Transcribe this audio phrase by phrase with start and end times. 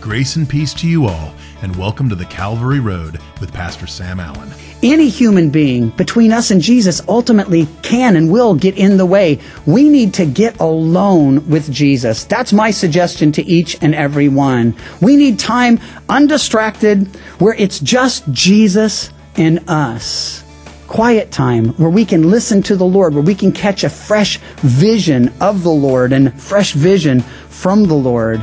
[0.00, 4.18] Grace and peace to you all, and welcome to the Calvary Road with Pastor Sam
[4.18, 4.50] Allen.
[4.82, 9.38] Any human being between us and Jesus ultimately can and will get in the way.
[9.66, 12.24] We need to get alone with Jesus.
[12.24, 14.74] That's my suggestion to each and every one.
[15.02, 15.78] We need time
[16.08, 17.06] undistracted
[17.38, 20.42] where it's just Jesus and us.
[20.88, 24.38] Quiet time where we can listen to the Lord, where we can catch a fresh
[24.62, 28.42] vision of the Lord and fresh vision from the Lord.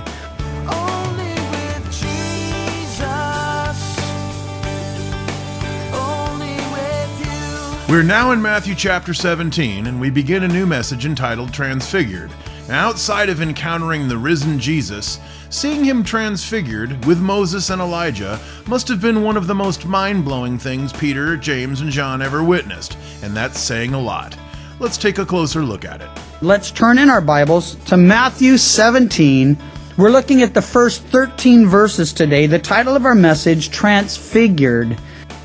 [7.90, 12.30] We're now in Matthew chapter 17, and we begin a new message entitled Transfigured.
[12.68, 18.90] Now, outside of encountering the risen Jesus, seeing him transfigured with Moses and Elijah must
[18.90, 22.98] have been one of the most mind blowing things Peter, James, and John ever witnessed,
[23.23, 24.35] and that's saying a lot.
[24.82, 26.10] Let's take a closer look at it.
[26.41, 29.58] Let's turn in our Bibles to Matthew 17.
[29.98, 32.48] We're looking at the first 13 verses today.
[32.48, 34.98] The title of our message, Transfigured.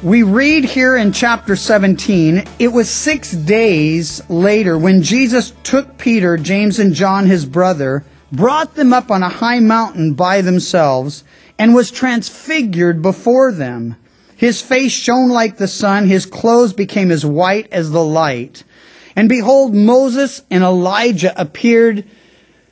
[0.03, 6.36] We read here in chapter 17, it was six days later when Jesus took Peter,
[6.36, 11.23] James, and John, his brother, brought them up on a high mountain by themselves,
[11.56, 13.95] and was transfigured before them.
[14.34, 18.64] His face shone like the sun, his clothes became as white as the light.
[19.14, 22.05] And behold, Moses and Elijah appeared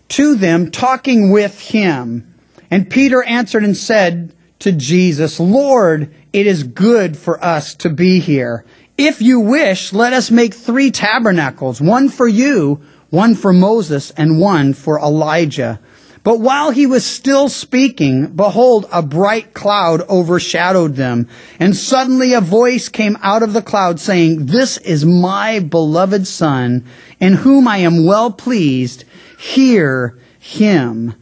[0.08, 2.34] to them, talking with him.
[2.72, 8.20] And Peter answered and said to Jesus, Lord, it is good for us to be
[8.20, 8.64] here.
[8.96, 14.38] If you wish, let us make three tabernacles, one for you, one for Moses, and
[14.38, 15.80] one for Elijah.
[16.22, 21.28] But while he was still speaking, behold, a bright cloud overshadowed them.
[21.58, 26.84] And suddenly a voice came out of the cloud saying, This is my beloved son,
[27.18, 29.04] in whom I am well pleased.
[29.38, 31.14] Hear him.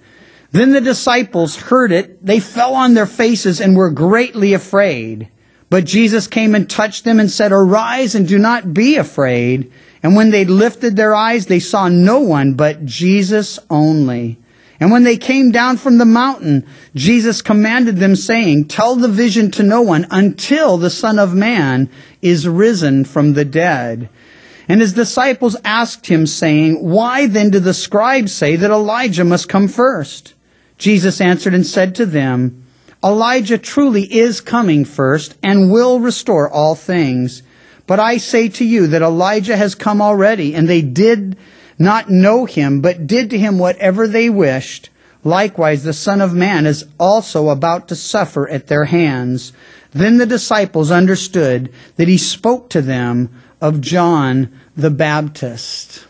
[0.51, 2.25] Then the disciples heard it.
[2.25, 5.29] They fell on their faces and were greatly afraid.
[5.71, 9.71] But Jesus came and touched them and said, Arise and do not be afraid.
[10.03, 14.39] And when they lifted their eyes, they saw no one but Jesus only.
[14.81, 19.51] And when they came down from the mountain, Jesus commanded them saying, Tell the vision
[19.53, 21.91] to no one until the Son of Man
[22.23, 24.09] is risen from the dead.
[24.69, 29.49] And his disciples asked him saying, Why then do the scribes say that Elijah must
[29.49, 30.35] come first?
[30.79, 32.65] Jesus answered and said to them,
[33.05, 37.43] Elijah truly is coming first and will restore all things.
[37.87, 41.37] But I say to you that Elijah has come already, and they did
[41.79, 44.91] not know him, but did to him whatever they wished.
[45.25, 49.53] Likewise, the Son of Man is also about to suffer at their hands.
[49.93, 56.08] Then the disciples understood that he spoke to them of John the Baptist.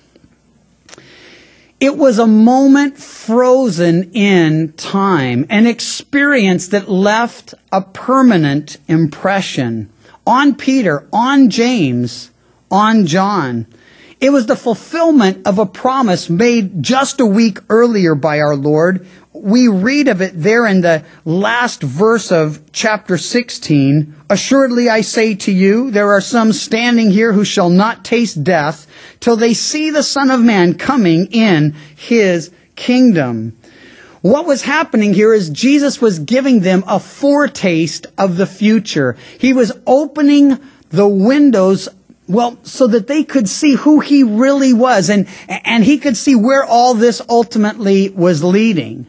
[1.80, 9.88] It was a moment frozen in time, an experience that left a permanent impression
[10.26, 12.32] on Peter, on James,
[12.68, 13.66] on John.
[14.20, 19.06] It was the fulfillment of a promise made just a week earlier by our Lord.
[19.40, 24.14] We read of it there in the last verse of chapter 16.
[24.28, 28.86] Assuredly I say to you, there are some standing here who shall not taste death
[29.20, 33.56] till they see the Son of Man coming in his kingdom.
[34.22, 39.16] What was happening here is Jesus was giving them a foretaste of the future.
[39.38, 40.58] He was opening
[40.90, 41.88] the windows
[42.26, 46.34] well, so that they could see who he really was and, and he could see
[46.34, 49.06] where all this ultimately was leading.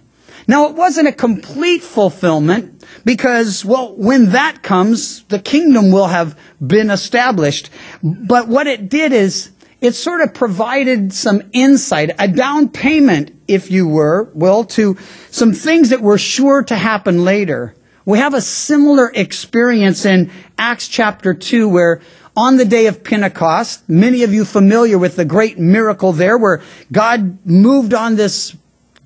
[0.50, 6.36] Now, it wasn't a complete fulfillment because, well, when that comes, the kingdom will have
[6.60, 7.70] been established.
[8.02, 13.70] But what it did is it sort of provided some insight, a down payment, if
[13.70, 14.98] you were, will, to
[15.30, 17.76] some things that were sure to happen later.
[18.04, 22.02] We have a similar experience in Acts chapter 2 where
[22.36, 26.64] on the day of Pentecost, many of you familiar with the great miracle there where
[26.92, 28.56] God moved on this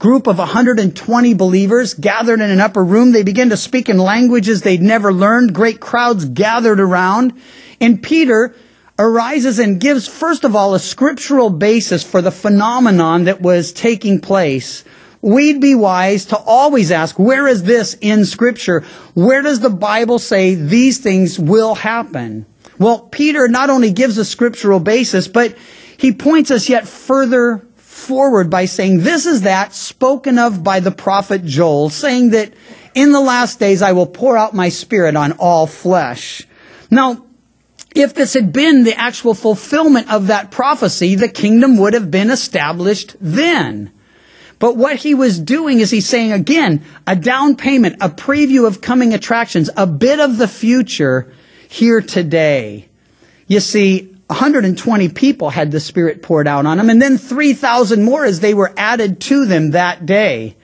[0.04, 3.14] group of 120 believers gathered in an upper room.
[3.14, 5.56] They began to speak in languages they'd never learned.
[5.56, 7.32] Great crowds gathered around.
[7.80, 8.54] And Peter
[9.00, 14.20] arises and gives, first of all, a scriptural basis for the phenomenon that was taking
[14.20, 14.84] place.
[15.22, 18.82] We'd be wise to always ask, where is this in scripture?
[19.14, 22.46] Where does the Bible say these things will happen?
[22.78, 25.58] Well, Peter not only gives a scriptural basis, but
[25.96, 27.66] he points us yet further
[28.04, 32.54] forward by saying, this is that spoken of by the prophet Joel, saying that
[32.94, 36.46] in the last days I will pour out my spirit on all flesh.
[36.92, 37.26] Now,
[37.96, 42.30] if this had been the actual fulfillment of that prophecy, the kingdom would have been
[42.30, 43.92] established then.
[44.60, 48.82] But what he was doing is he's saying again, a down payment, a preview of
[48.82, 51.34] coming attractions, a bit of the future
[51.68, 52.88] here today.
[53.48, 58.26] You see, 120 people had the Spirit poured out on them, and then 3,000 more
[58.26, 60.56] as they were added to them that day.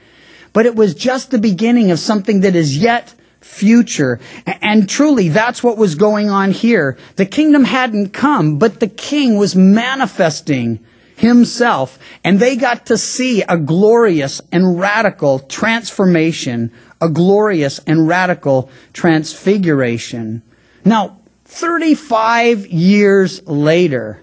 [0.53, 4.19] But it was just the beginning of something that is yet future.
[4.45, 6.97] And truly, that's what was going on here.
[7.15, 10.79] The kingdom hadn't come, but the king was manifesting
[11.15, 16.71] himself, and they got to see a glorious and radical transformation,
[17.01, 20.41] a glorious and radical transfiguration.
[20.85, 21.18] Now,
[21.49, 24.21] 35 years later,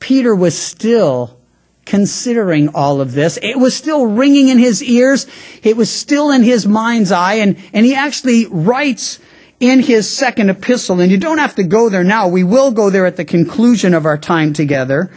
[0.00, 1.38] Peter was still
[1.86, 3.38] considering all of this.
[3.40, 5.26] It was still ringing in his ears.
[5.62, 7.34] It was still in his mind's eye.
[7.34, 9.20] And, and he actually writes
[9.60, 12.28] in his second epistle, and you don't have to go there now.
[12.28, 15.10] We will go there at the conclusion of our time together.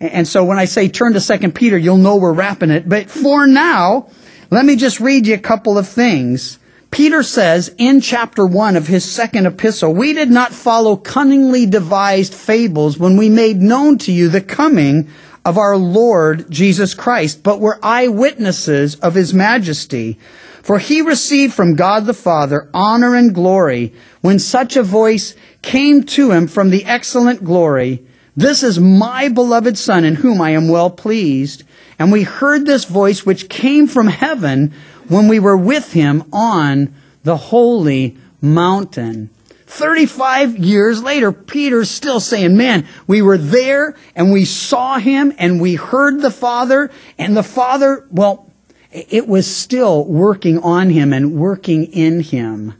[0.00, 2.88] And so when I say turn to second Peter, you'll know we're wrapping it.
[2.88, 4.10] But for now,
[4.50, 6.57] let me just read you a couple of things.
[6.90, 12.34] Peter says in chapter 1 of his second epistle, we did not follow cunningly devised
[12.34, 15.08] fables when we made known to you the coming
[15.44, 20.18] of our Lord Jesus Christ, but were eyewitnesses of his majesty.
[20.62, 26.02] For he received from God the Father honor and glory when such a voice came
[26.04, 28.04] to him from the excellent glory.
[28.38, 31.64] This is my beloved Son in whom I am well pleased.
[31.98, 34.72] And we heard this voice which came from heaven
[35.08, 36.94] when we were with him on
[37.24, 39.30] the holy mountain.
[39.66, 45.60] 35 years later, Peter's still saying, man, we were there and we saw him and
[45.60, 48.52] we heard the Father and the Father, well,
[48.92, 52.74] it was still working on him and working in him.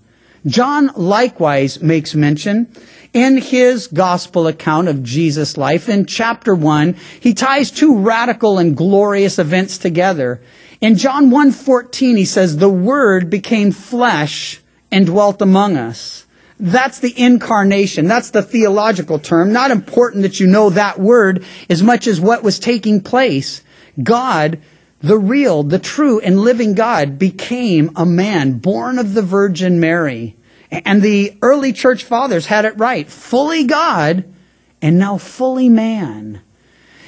[0.47, 2.73] John likewise makes mention
[3.13, 8.77] in his gospel account of Jesus' life in chapter 1, he ties two radical and
[8.77, 10.41] glorious events together.
[10.81, 14.61] In John 1:14 he says the word became flesh
[14.93, 16.25] and dwelt among us.
[16.61, 18.07] That's the incarnation.
[18.09, 19.53] That's the theological term.
[19.53, 23.63] Not important that you know that word as much as what was taking place.
[24.03, 24.59] God,
[25.01, 30.37] the real, the true and living God became a man born of the Virgin Mary.
[30.71, 33.09] And the early church fathers had it right.
[33.09, 34.25] Fully God
[34.83, 36.41] and now fully man.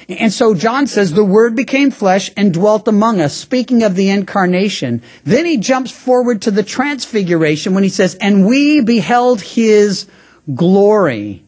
[0.09, 4.09] And so John says, the Word became flesh and dwelt among us, speaking of the
[4.09, 5.01] incarnation.
[5.23, 10.07] Then he jumps forward to the transfiguration when he says, and we beheld his
[10.53, 11.43] glory.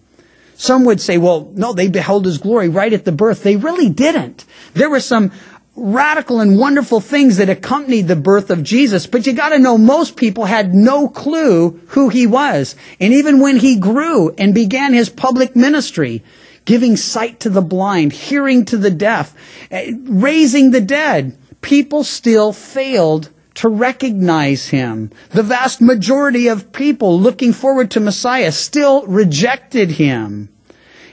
[0.56, 3.44] Some would say, well, no, they beheld his glory right at the birth.
[3.44, 4.46] They really didn't.
[4.74, 5.32] There were some
[5.76, 10.16] radical and wonderful things that accompanied the birth of Jesus, but you gotta know most
[10.16, 12.76] people had no clue who he was.
[13.00, 16.24] And even when he grew and began his public ministry,
[16.66, 19.36] giving sight to the blind, hearing to the deaf,
[19.72, 25.12] eh, raising the dead, people still failed to recognize him.
[25.32, 30.50] The vast majority of people looking forward to Messiah still rejected him.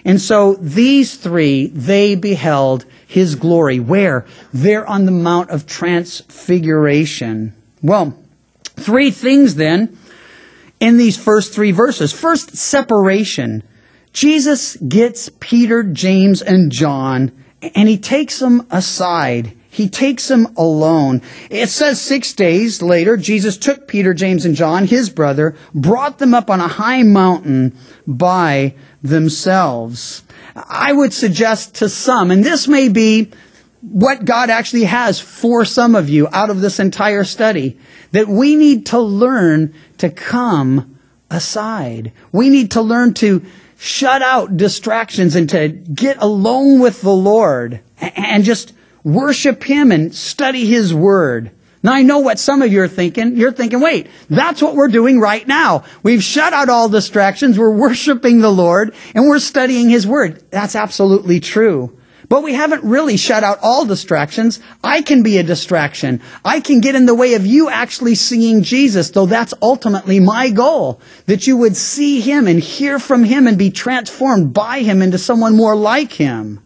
[0.05, 3.79] And so these three, they beheld his glory.
[3.79, 4.25] Where?
[4.53, 7.55] There on the Mount of Transfiguration.
[7.83, 8.17] Well,
[8.77, 9.99] three things then
[10.81, 12.13] in these first three verses.
[12.13, 13.63] First, separation.
[14.13, 17.31] Jesus gets Peter, James, and John,
[17.63, 19.57] and he takes them aside.
[19.73, 21.23] He takes them alone.
[21.49, 26.35] It says six days later, Jesus took Peter, James, and John, his brother, brought them
[26.35, 30.25] up on a high mountain by themselves.
[30.57, 33.31] I would suggest to some, and this may be
[33.81, 37.79] what God actually has for some of you out of this entire study,
[38.11, 40.99] that we need to learn to come
[41.31, 42.13] aside.
[42.33, 43.45] We need to learn to
[43.79, 50.15] shut out distractions and to get alone with the Lord and just worship Him and
[50.15, 51.51] study His Word.
[51.83, 53.37] Now I know what some of you are thinking.
[53.37, 55.85] You're thinking, wait, that's what we're doing right now.
[56.03, 57.59] We've shut out all distractions.
[57.59, 60.45] We're worshiping the Lord and we're studying His Word.
[60.51, 61.97] That's absolutely true.
[62.29, 64.61] But we haven't really shut out all distractions.
[64.85, 66.21] I can be a distraction.
[66.45, 70.51] I can get in the way of you actually seeing Jesus, though that's ultimately my
[70.51, 71.01] goal.
[71.27, 75.19] That you would see Him and hear from Him and be transformed by Him into
[75.19, 76.61] someone more like Him.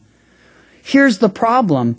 [0.86, 1.96] Here's the problem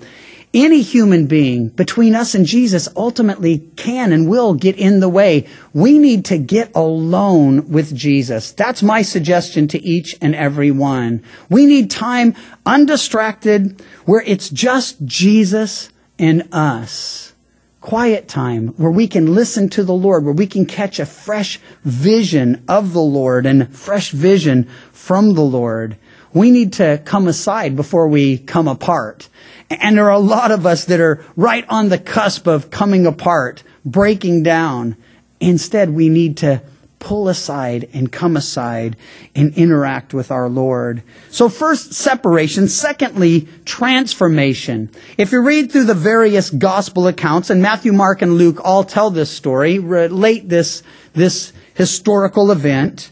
[0.54, 5.48] any human being between us and Jesus ultimately can and will get in the way.
[5.74, 8.52] We need to get alone with Jesus.
[8.52, 11.24] That's my suggestion to each and every one.
[11.50, 15.90] We need time undistracted where it's just Jesus
[16.20, 17.34] and us.
[17.82, 21.60] Quiet time where we can listen to the Lord, where we can catch a fresh
[21.84, 25.98] vision of the Lord and fresh vision from the Lord.
[26.36, 29.30] We need to come aside before we come apart.
[29.70, 33.08] And there are a lot of us that are right on the cusp of coming
[33.08, 34.98] apart, breaking down.
[35.40, 36.62] Instead, we need to
[37.00, 38.98] pull aside and come aside
[39.34, 41.04] and interact with our Lord.
[41.30, 42.68] So first, separation.
[42.68, 44.90] Secondly, transformation.
[45.18, 49.10] If you read through the various gospel accounts, and Matthew, Mark, and Luke all tell
[49.10, 53.12] this story, relate this, this historical event,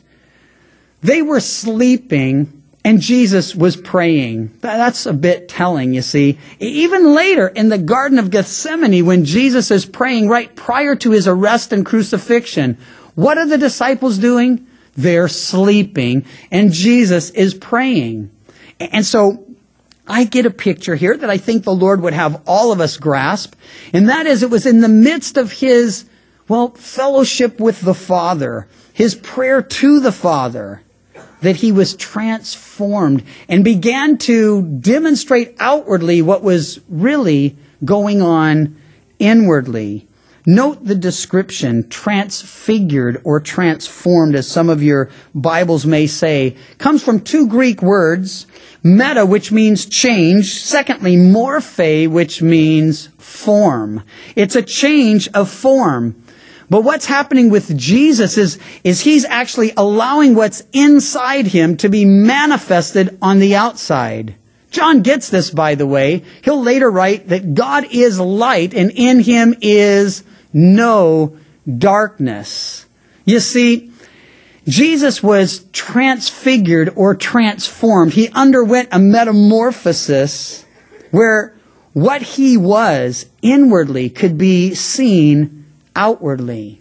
[1.01, 4.57] they were sleeping and Jesus was praying.
[4.59, 6.37] That's a bit telling, you see.
[6.59, 11.27] Even later in the Garden of Gethsemane, when Jesus is praying right prior to his
[11.27, 12.77] arrest and crucifixion,
[13.15, 14.67] what are the disciples doing?
[14.95, 18.31] They're sleeping, and Jesus is praying.
[18.79, 19.45] And so
[20.07, 22.97] I get a picture here that I think the Lord would have all of us
[22.97, 23.55] grasp,
[23.93, 26.05] and that is it was in the midst of his,
[26.47, 30.81] well, fellowship with the Father, his prayer to the Father,
[31.43, 38.75] that he was transformed and began to demonstrate outwardly what was really going on
[39.19, 40.07] inwardly.
[40.45, 47.21] Note the description, transfigured or transformed, as some of your Bibles may say, comes from
[47.21, 48.45] two Greek words,
[48.83, 54.03] meta, which means change, secondly, morphe, which means form.
[54.35, 56.22] It's a change of form.
[56.73, 62.03] But what's happening with Jesus is, is he's actually allowing what's inside him to be
[62.03, 64.33] manifested on the outside.
[64.71, 66.23] John gets this, by the way.
[66.43, 71.37] He'll later write that God is light and in him is no
[71.77, 72.87] darkness.
[73.23, 73.91] You see,
[74.67, 78.13] Jesus was transfigured or transformed.
[78.13, 80.65] He underwent a metamorphosis
[81.11, 81.55] where
[81.93, 85.62] what he was inwardly could be seen
[85.95, 86.79] outwardly.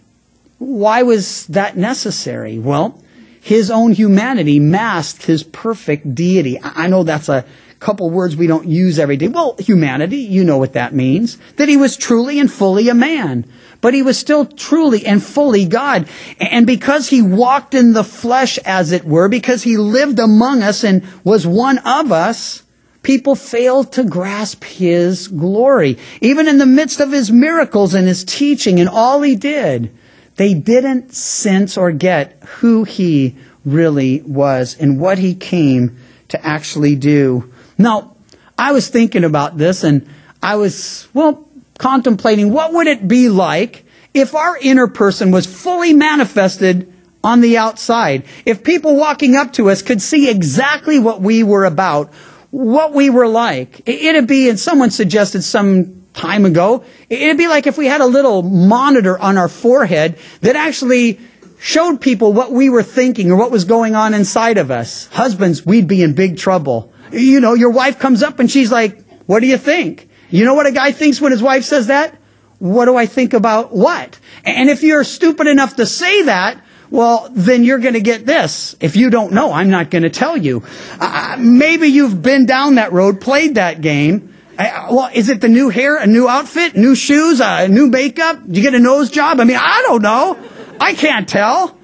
[0.59, 2.59] Why was that necessary?
[2.59, 3.01] Well,
[3.41, 6.59] his own humanity masked his perfect deity.
[6.63, 7.45] I know that's a
[7.79, 9.27] couple words we don't use every day.
[9.27, 11.37] Well, humanity, you know what that means.
[11.57, 13.45] That he was truly and fully a man
[13.83, 16.07] but he was still truly and fully God.
[16.39, 20.85] And because he walked in the flesh, as it were, because he lived among us
[20.85, 22.62] and was one of us,
[23.03, 25.97] people failed to grasp his glory.
[26.21, 29.93] Even in the midst of his miracles and his teaching and all he did,
[30.37, 35.97] they didn't sense or get who he really was and what he came
[36.29, 37.53] to actually do.
[37.77, 38.15] Now,
[38.57, 40.07] I was thinking about this and
[40.41, 45.93] I was, well, contemplating what would it be like if our inner person was fully
[45.93, 46.91] manifested
[47.23, 48.25] on the outside.
[48.45, 52.11] If people walking up to us could see exactly what we were about,
[52.53, 53.81] what we were like.
[53.87, 58.05] It'd be, and someone suggested some time ago, it'd be like if we had a
[58.05, 61.19] little monitor on our forehead that actually
[61.57, 65.07] showed people what we were thinking or what was going on inside of us.
[65.07, 66.93] Husbands, we'd be in big trouble.
[67.11, 70.07] You know, your wife comes up and she's like, what do you think?
[70.29, 72.15] You know what a guy thinks when his wife says that?
[72.59, 74.19] What do I think about what?
[74.45, 76.62] And if you're stupid enough to say that,
[76.93, 78.75] well, then you're going to get this.
[78.79, 80.61] If you don't know, I'm not going to tell you.
[80.99, 84.31] Uh, maybe you've been down that road, played that game.
[84.59, 88.47] Uh, well, is it the new hair, a new outfit, new shoes, uh, new makeup?
[88.47, 89.39] Do you get a nose job?
[89.39, 90.37] I mean, I don't know.
[90.79, 91.75] I can't tell.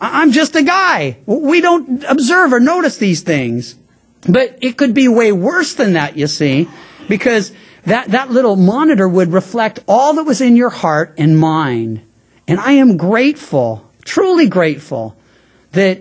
[0.00, 1.18] I'm just a guy.
[1.24, 3.76] We don't observe or notice these things.
[4.28, 6.68] But it could be way worse than that, you see,
[7.08, 7.52] because
[7.84, 12.02] that, that little monitor would reflect all that was in your heart and mind.
[12.48, 15.16] And I am grateful, truly grateful,
[15.72, 16.00] that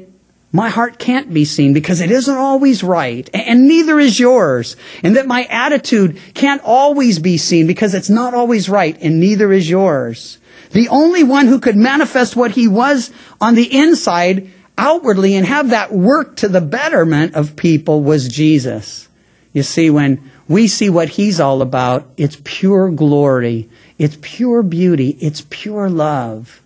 [0.52, 4.76] my heart can't be seen because it isn't always right, and neither is yours.
[5.04, 9.52] And that my attitude can't always be seen because it's not always right, and neither
[9.52, 10.40] is yours.
[10.72, 15.70] The only one who could manifest what he was on the inside outwardly and have
[15.72, 19.08] that work to the betterment of people was Jesus.
[19.54, 22.08] You see, when we see what he's all about.
[22.16, 23.70] It's pure glory.
[23.98, 25.18] It's pure beauty.
[25.20, 26.62] It's pure love.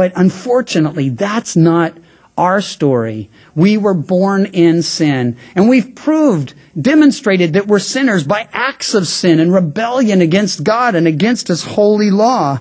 [0.00, 1.92] But unfortunately, that's not
[2.38, 3.28] our story.
[3.54, 5.36] We were born in sin.
[5.54, 10.94] And we've proved, demonstrated that we're sinners by acts of sin and rebellion against God
[10.94, 12.60] and against His holy law.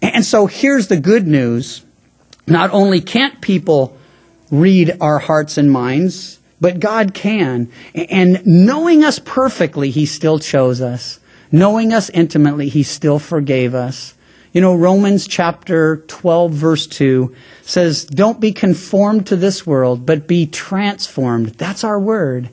[0.00, 1.84] And so here's the good news.
[2.46, 3.94] Not only can't people
[4.50, 7.70] read our hearts and minds, but God can.
[7.94, 11.20] And knowing us perfectly, He still chose us.
[11.52, 14.14] Knowing us intimately, He still forgave us.
[14.52, 20.26] You know, Romans chapter 12 verse 2 says, don't be conformed to this world, but
[20.26, 21.50] be transformed.
[21.50, 22.50] That's our word.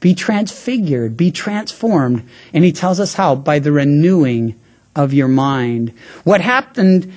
[0.00, 2.28] Be transfigured, be transformed.
[2.52, 3.34] And he tells us how?
[3.34, 4.58] By the renewing
[4.96, 5.92] of your mind.
[6.24, 7.12] What happened,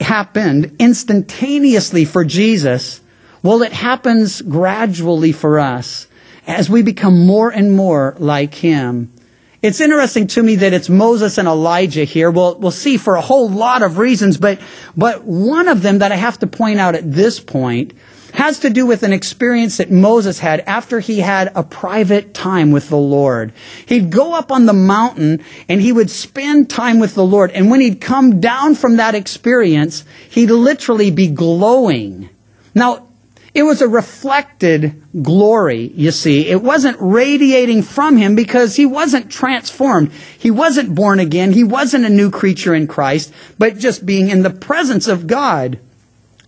[0.00, 3.00] happened instantaneously for Jesus
[3.42, 6.06] well, it happens gradually for us.
[6.44, 9.12] as we become more and more like him.
[9.62, 12.32] It's interesting to me that it's Moses and Elijah here.
[12.32, 14.60] We'll, we'll see for a whole lot of reasons, but,
[14.96, 17.92] but one of them that I have to point out at this point
[18.34, 22.72] has to do with an experience that Moses had after he had a private time
[22.72, 23.52] with the Lord.
[23.86, 27.52] He'd go up on the mountain and he would spend time with the Lord.
[27.52, 32.30] And when he'd come down from that experience, he'd literally be glowing.
[32.74, 33.06] Now,
[33.54, 36.48] it was a reflected glory, you see.
[36.48, 40.10] It wasn't radiating from him because he wasn't transformed.
[40.38, 41.52] He wasn't born again.
[41.52, 45.78] He wasn't a new creature in Christ, but just being in the presence of God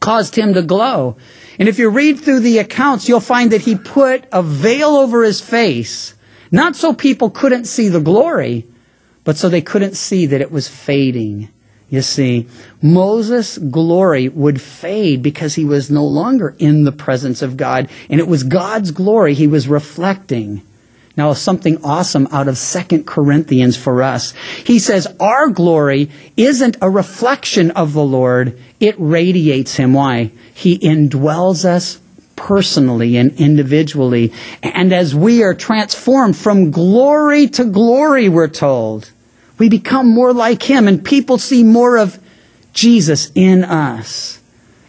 [0.00, 1.16] caused him to glow.
[1.58, 5.24] And if you read through the accounts, you'll find that he put a veil over
[5.24, 6.14] his face,
[6.50, 8.66] not so people couldn't see the glory,
[9.24, 11.50] but so they couldn't see that it was fading.
[11.94, 12.48] You see,
[12.82, 18.18] Moses' glory would fade because he was no longer in the presence of God, and
[18.18, 20.62] it was God's glory he was reflecting.
[21.16, 24.32] Now, something awesome out of Second Corinthians for us.
[24.64, 29.92] He says, Our glory isn't a reflection of the Lord, it radiates Him.
[29.92, 30.32] Why?
[30.52, 32.00] He indwells us
[32.34, 34.32] personally and individually.
[34.64, 39.12] And as we are transformed from glory to glory, we're told,
[39.58, 42.18] we become more like Him, and people see more of
[42.72, 44.40] Jesus in us.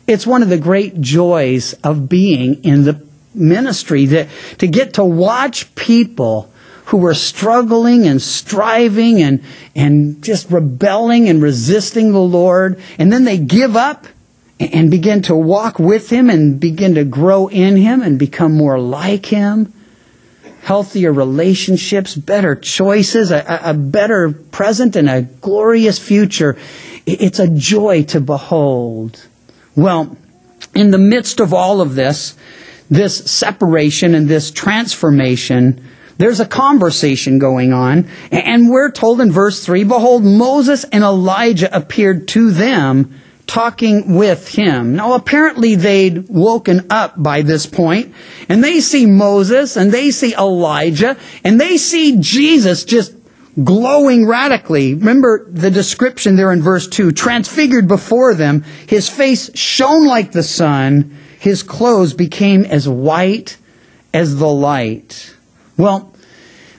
[0.08, 4.28] It's one of the great joys of being in the ministry that
[4.60, 6.52] to get to watch people
[6.86, 9.44] who were struggling and striving and
[9.76, 14.08] and just rebelling and resisting the Lord and then they give up
[14.60, 18.80] and begin to walk with him and begin to grow in him and become more
[18.80, 19.74] like him
[20.66, 26.58] healthier relationships better choices a, a better present and a glorious future
[27.06, 29.28] it's a joy to behold
[29.76, 30.18] well
[30.74, 32.36] in the midst of all of this
[32.90, 35.84] this separation and this transformation,
[36.18, 38.08] there's a conversation going on.
[38.32, 44.50] And we're told in verse 3 Behold, Moses and Elijah appeared to them talking with
[44.50, 44.96] him.
[44.96, 48.14] Now, apparently they'd woken up by this point,
[48.50, 53.14] and they see Moses and they see Elijah and they see Jesus just
[53.64, 54.94] glowing radically.
[54.94, 60.44] Remember the description there in verse 2 transfigured before them, his face shone like the
[60.44, 63.58] sun his clothes became as white
[64.12, 65.36] as the light.
[65.78, 66.12] Well,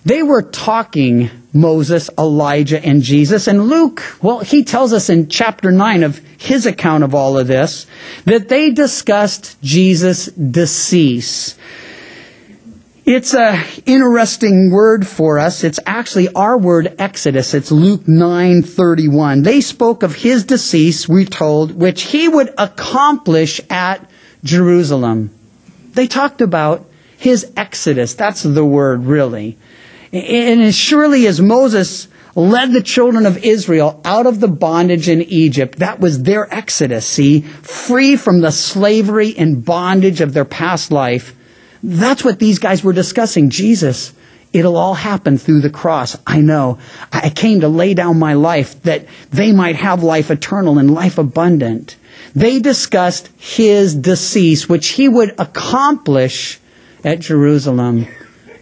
[0.05, 3.47] they were talking, Moses, Elijah, and Jesus.
[3.47, 7.47] And Luke, well, he tells us in chapter 9 of his account of all of
[7.47, 7.87] this
[8.25, 11.57] that they discussed Jesus' decease.
[13.07, 15.63] It's a interesting word for us.
[15.63, 17.55] It's actually our word Exodus.
[17.55, 19.45] It's Luke 9:31.
[19.45, 24.11] They spoke of his decease, we told, which he would accomplish at
[24.43, 25.31] Jerusalem.
[25.95, 26.85] They talked about
[27.17, 28.15] his exodus.
[28.15, 29.57] That's the word, really.
[30.13, 35.23] And as surely as Moses led the children of Israel out of the bondage in
[35.23, 40.91] Egypt, that was their exodus, see, free from the slavery and bondage of their past
[40.91, 41.35] life.
[41.83, 43.51] That's what these guys were discussing.
[43.51, 44.13] Jesus,
[44.53, 46.17] it'll all happen through the cross.
[46.27, 46.79] I know.
[47.13, 51.19] I came to lay down my life that they might have life eternal and life
[51.19, 51.97] abundant
[52.37, 56.61] they discussed his decease, which he would accomplish
[57.03, 58.07] at Jerusalem.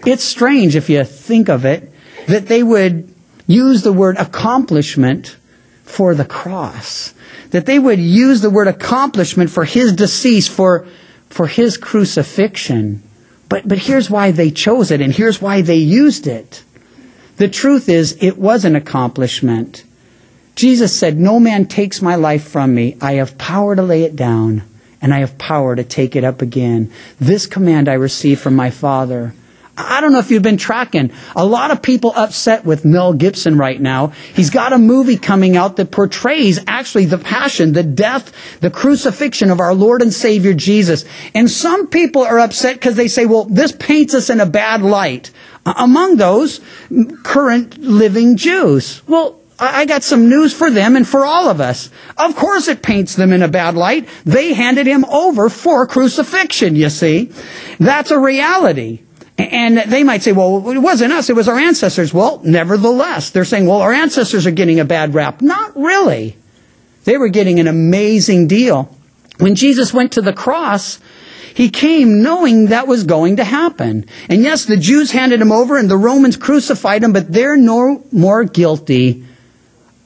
[0.07, 1.91] It's strange if you think of it
[2.27, 3.13] that they would
[3.47, 5.37] use the word accomplishment
[5.83, 7.15] for the cross.
[7.51, 10.87] That they would use the word accomplishment for his decease, for,
[11.29, 13.03] for his crucifixion.
[13.49, 16.65] But, but here's why they chose it, and here's why they used it.
[17.37, 19.85] The truth is, it was an accomplishment.
[20.55, 22.97] Jesus said, No man takes my life from me.
[23.01, 24.63] I have power to lay it down,
[25.03, 26.93] and I have power to take it up again.
[27.19, 29.35] This command I received from my Father.
[29.77, 31.11] I don't know if you've been tracking.
[31.35, 34.09] A lot of people upset with Mel Gibson right now.
[34.35, 39.51] He's got a movie coming out that portrays actually the passion, the death, the crucifixion
[39.51, 41.05] of our Lord and Savior Jesus.
[41.35, 44.83] And some people are upset because they say, well, this paints us in a bad
[44.83, 45.33] light.
[45.67, 46.61] Among those,
[47.25, 49.03] current living Jews.
[49.09, 51.91] Well, I got some news for them and for all of us.
[52.17, 54.09] Of course it paints them in a bad light.
[54.25, 57.33] They handed him over for crucifixion, you see.
[57.79, 59.01] That's a reality.
[59.37, 62.15] And they might say, well, it wasn't us, it was our ancestors.
[62.15, 65.43] Well, nevertheless, they're saying, well, our ancestors are getting a bad rap.
[65.43, 66.37] Not really.
[67.05, 68.97] They were getting an amazing deal.
[69.39, 71.01] When Jesus went to the cross,
[71.55, 74.07] he came knowing that was going to happen.
[74.29, 78.05] And yes, the Jews handed him over and the Romans crucified him, but they're no
[78.13, 79.25] more guilty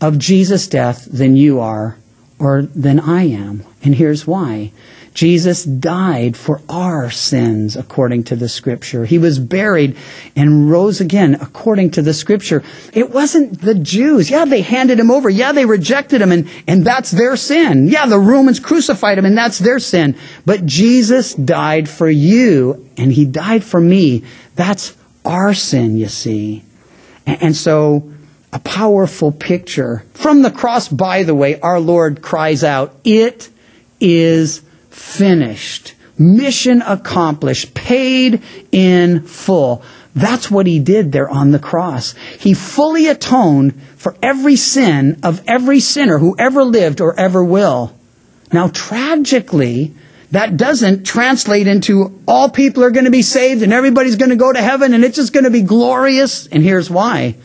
[0.01, 1.99] of Jesus' death than you are
[2.38, 3.64] or than I am.
[3.83, 4.73] And here's why.
[5.19, 9.05] Jesus died for our sins according to the scripture.
[9.05, 9.97] He was buried
[10.37, 12.63] and rose again according to the scripture.
[12.93, 14.31] It wasn't the Jews.
[14.31, 15.29] Yeah, they handed him over.
[15.29, 17.89] Yeah, they rejected him and, and that's their sin.
[17.89, 20.17] Yeah, the Romans crucified him and that's their sin.
[20.47, 24.23] But Jesus died for you and he died for me.
[24.55, 26.63] That's our sin, you see.
[27.27, 28.09] And, and so
[28.53, 30.05] a powerful picture.
[30.15, 33.51] From the cross, by the way, our Lord cries out, It
[33.99, 34.63] is
[34.99, 35.95] finished.
[36.19, 39.83] Mission accomplished, paid in full.
[40.15, 42.15] That's what he did there on the cross.
[42.39, 47.95] He fully atoned for every sin of every sinner who ever lived or ever will.
[48.53, 49.95] Now, tragically,
[50.33, 54.37] that doesn't translate into all people are going to be saved and everybody's going to
[54.37, 56.47] go to heaven and it's just going to be glorious.
[56.49, 57.37] And here's why.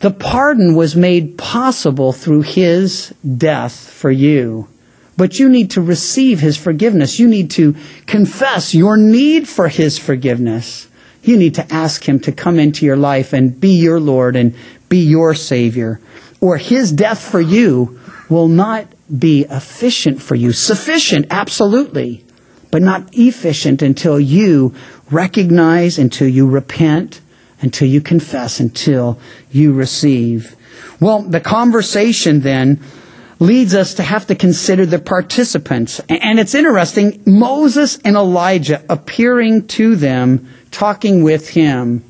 [0.00, 4.68] The pardon was made possible through his death for you.
[5.16, 7.18] But you need to receive his forgiveness.
[7.18, 10.88] You need to confess your need for his forgiveness.
[11.22, 14.54] You need to ask him to come into your life and be your Lord and
[14.88, 16.00] be your Savior.
[16.40, 18.86] Or his death for you will not
[19.18, 20.52] be efficient for you.
[20.52, 22.24] Sufficient, absolutely,
[22.70, 24.74] but not efficient until you
[25.10, 27.20] recognize, until you repent,
[27.60, 29.18] until you confess, until
[29.50, 30.56] you receive.
[31.00, 32.80] Well, the conversation then
[33.38, 36.00] leads us to have to consider the participants.
[36.08, 42.04] And it's interesting, Moses and Elijah appearing to them, talking with him.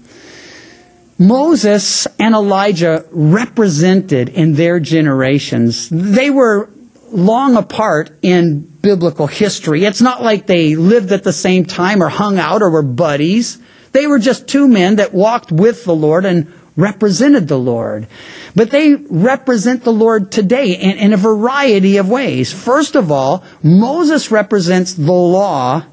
[1.19, 5.89] Moses and Elijah represented in their generations.
[5.89, 6.69] They were
[7.11, 9.85] long apart in biblical history.
[9.85, 13.59] It's not like they lived at the same time or hung out or were buddies.
[13.93, 18.07] They were just two men that walked with the Lord and represented the Lord.
[18.55, 22.53] But they represent the Lord today in, in, a variety of ways.
[22.53, 25.85] First of all, Moses represents the law,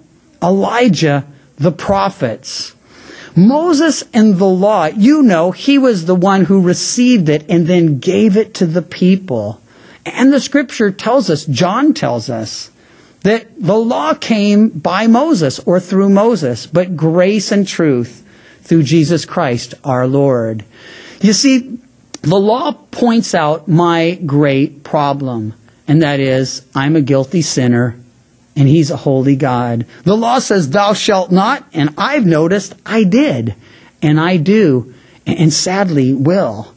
[0.42, 1.26] Elijah,
[1.58, 2.76] the prophets.
[3.36, 8.00] Moses and the law, you know, he was the one who received it and then
[8.00, 9.62] gave it to the people.
[10.06, 12.72] And the scripture tells us, John tells us,
[13.22, 18.21] that the law came by Moses or through Moses, but grace and truth
[18.72, 20.64] through Jesus Christ our Lord.
[21.20, 21.78] You see,
[22.22, 25.56] the law points out my great problem,
[25.90, 28.00] and that is I'm a guilty sinner
[28.56, 29.86] and he's a holy God.
[30.04, 33.56] The law says thou shalt not, and I've noticed I did,
[34.02, 34.94] and I do,
[35.28, 36.74] and sadly will.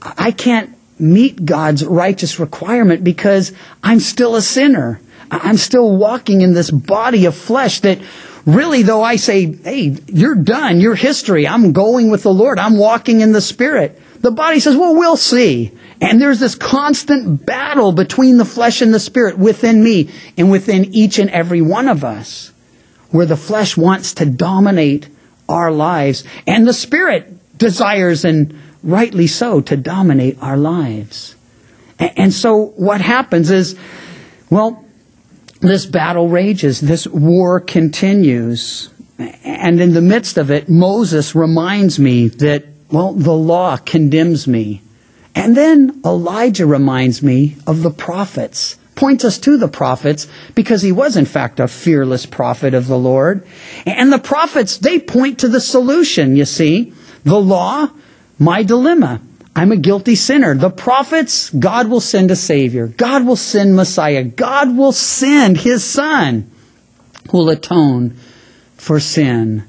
[0.00, 3.52] I can't meet God's righteous requirement because
[3.82, 5.00] I'm still a sinner.
[5.28, 7.98] I'm still walking in this body of flesh that
[8.46, 12.78] really, though I say, hey, you're done, your history, I'm going with the Lord, I'm
[12.78, 14.00] walking in the Spirit.
[14.20, 15.72] The body says, well, we'll see.
[16.00, 20.94] And there's this constant battle between the flesh and the spirit within me and within
[20.94, 22.52] each and every one of us,
[23.10, 25.08] where the flesh wants to dominate
[25.48, 31.36] our lives and the spirit desires, and rightly so, to dominate our lives.
[31.98, 33.76] And so what happens is,
[34.50, 34.84] well,
[35.62, 38.90] this battle rages, this war continues.
[39.44, 44.82] And in the midst of it, Moses reminds me that well, the law condemns me.
[45.34, 50.92] And then Elijah reminds me of the prophets, points us to the prophets, because he
[50.92, 53.46] was in fact a fearless prophet of the Lord.
[53.86, 56.92] And the prophets, they point to the solution, you see.
[57.24, 57.88] The law,
[58.38, 59.22] my dilemma.
[59.54, 60.54] I'm a guilty sinner.
[60.54, 62.86] The prophets, God will send a Savior.
[62.86, 64.24] God will send Messiah.
[64.24, 66.50] God will send His Son
[67.30, 68.16] who will atone
[68.76, 69.64] for sin.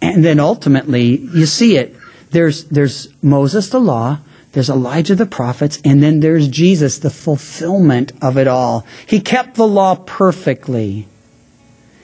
[0.00, 1.96] And then ultimately, you see it
[2.32, 4.18] there's, there's Moses, the law,
[4.52, 8.86] there's Elijah, the prophets, and then there's Jesus, the fulfillment of it all.
[9.06, 11.06] He kept the law perfectly.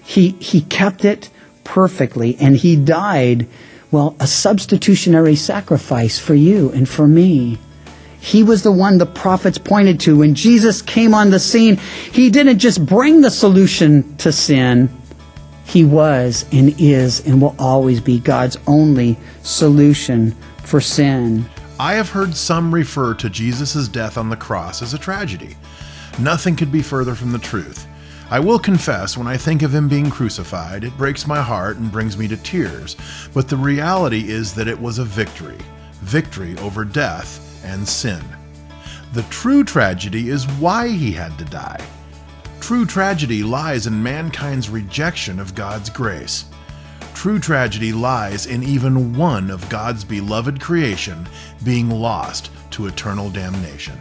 [0.05, 1.31] He, he kept it
[1.65, 3.49] perfectly, and he died,
[3.91, 7.59] well, a substitutionary sacrifice for you and for me.
[8.21, 10.19] He was the one the prophets pointed to.
[10.19, 14.91] When Jesus came on the scene, he didn't just bring the solution to sin,
[15.65, 20.33] he was and is and will always be God's only solution
[20.65, 21.49] for sin.
[21.81, 25.57] I have heard some refer to Jesus' death on the cross as a tragedy.
[26.19, 27.87] Nothing could be further from the truth.
[28.31, 31.91] I will confess, when I think of him being crucified, it breaks my heart and
[31.91, 32.95] brings me to tears.
[33.33, 35.59] But the reality is that it was a victory
[36.03, 38.23] victory over death and sin.
[39.15, 41.85] The true tragedy is why he had to die.
[42.61, 46.45] True tragedy lies in mankind's rejection of God's grace.
[47.15, 51.27] True tragedy lies in even one of God's beloved creation
[51.65, 54.01] being lost to eternal damnation.